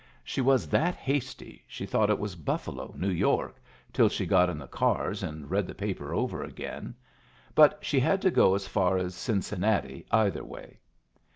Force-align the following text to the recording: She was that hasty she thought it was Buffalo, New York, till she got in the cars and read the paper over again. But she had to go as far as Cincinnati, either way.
She 0.23 0.41
was 0.41 0.67
that 0.69 0.95
hasty 0.95 1.63
she 1.67 1.85
thought 1.85 2.09
it 2.09 2.17
was 2.17 2.35
Buffalo, 2.35 2.95
New 2.97 3.11
York, 3.11 3.61
till 3.93 4.09
she 4.09 4.25
got 4.25 4.49
in 4.49 4.57
the 4.57 4.65
cars 4.65 5.21
and 5.21 5.47
read 5.51 5.67
the 5.67 5.75
paper 5.75 6.11
over 6.11 6.41
again. 6.43 6.95
But 7.53 7.77
she 7.83 7.99
had 7.99 8.19
to 8.23 8.31
go 8.31 8.55
as 8.55 8.65
far 8.65 8.97
as 8.97 9.13
Cincinnati, 9.13 10.07
either 10.11 10.43
way. 10.43 10.79